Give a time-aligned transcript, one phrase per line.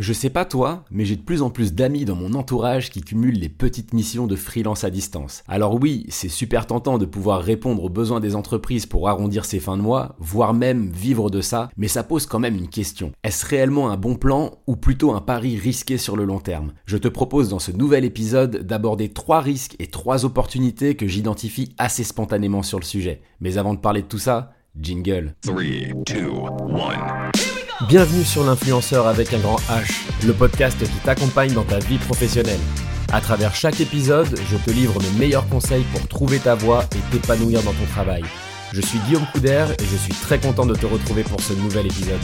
[0.00, 3.02] Je sais pas toi, mais j'ai de plus en plus d'amis dans mon entourage qui
[3.02, 5.44] cumulent les petites missions de freelance à distance.
[5.46, 9.60] Alors oui, c'est super tentant de pouvoir répondre aux besoins des entreprises pour arrondir ses
[9.60, 13.12] fins de mois, voire même vivre de ça, mais ça pose quand même une question.
[13.24, 16.72] Est-ce réellement un bon plan ou plutôt un pari risqué sur le long terme?
[16.86, 21.74] Je te propose dans ce nouvel épisode d'aborder trois risques et trois opportunités que j'identifie
[21.76, 23.20] assez spontanément sur le sujet.
[23.40, 25.34] Mais avant de parler de tout ça, jingle.
[25.42, 25.62] 3,
[26.06, 26.30] 2,
[26.70, 27.19] 1.
[27.90, 32.60] Bienvenue sur l'influenceur avec un grand H, le podcast qui t'accompagne dans ta vie professionnelle.
[33.12, 37.10] À travers chaque épisode, je te livre mes meilleurs conseils pour trouver ta voie et
[37.10, 38.22] t'épanouir dans ton travail.
[38.72, 41.86] Je suis Guillaume Couder et je suis très content de te retrouver pour ce nouvel
[41.86, 42.20] épisode.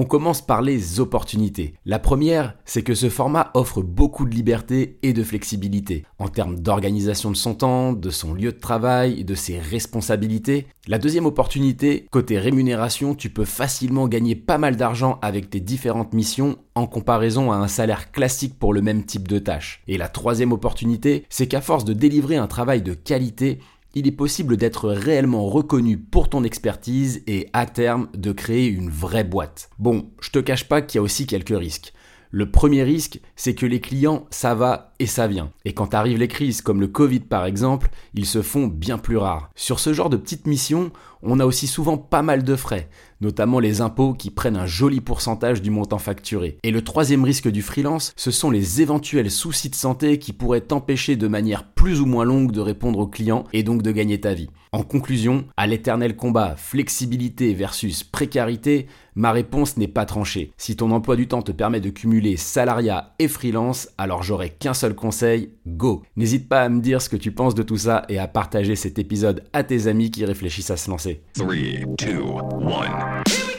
[0.00, 1.74] On commence par les opportunités.
[1.84, 6.60] La première, c'est que ce format offre beaucoup de liberté et de flexibilité en termes
[6.60, 10.68] d'organisation de son temps, de son lieu de travail, de ses responsabilités.
[10.86, 16.12] La deuxième opportunité, côté rémunération, tu peux facilement gagner pas mal d'argent avec tes différentes
[16.12, 19.82] missions en comparaison à un salaire classique pour le même type de tâche.
[19.88, 23.58] Et la troisième opportunité, c'est qu'à force de délivrer un travail de qualité,
[23.98, 28.90] il est possible d'être réellement reconnu pour ton expertise et à terme de créer une
[28.90, 29.70] vraie boîte.
[29.80, 31.92] Bon, je te cache pas qu'il y a aussi quelques risques.
[32.30, 35.50] Le premier risque, c'est que les clients, ça va et ça vient.
[35.64, 39.16] Et quand arrivent les crises comme le Covid par exemple, ils se font bien plus
[39.16, 39.50] rares.
[39.56, 42.88] Sur ce genre de petites missions, on a aussi souvent pas mal de frais,
[43.20, 46.58] notamment les impôts qui prennent un joli pourcentage du montant facturé.
[46.62, 50.60] Et le troisième risque du freelance, ce sont les éventuels soucis de santé qui pourraient
[50.60, 54.20] t'empêcher de manière plus ou moins longue de répondre aux clients et donc de gagner
[54.20, 54.50] ta vie.
[54.70, 60.52] En conclusion, à l'éternel combat flexibilité versus précarité, ma réponse n'est pas tranchée.
[60.58, 64.74] Si ton emploi du temps te permet de cumuler salariat et freelance, alors j'aurai qu'un
[64.74, 66.02] seul conseil, go.
[66.16, 68.76] N'hésite pas à me dire ce que tu penses de tout ça et à partager
[68.76, 71.07] cet épisode à tes amis qui réfléchissent à se lancer.
[71.34, 71.54] 3,
[71.98, 72.22] 2,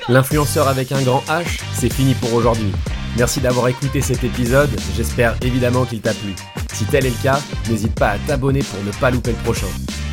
[0.08, 0.11] 1.
[0.11, 2.72] L'influenceur avec un grand H, c'est fini pour aujourd'hui.
[3.17, 6.33] Merci d'avoir écouté cet épisode, j'espère évidemment qu'il t'a plu.
[6.73, 7.39] Si tel est le cas,
[7.70, 9.67] n'hésite pas à t'abonner pour ne pas louper le prochain.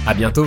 [0.07, 0.47] A bientôt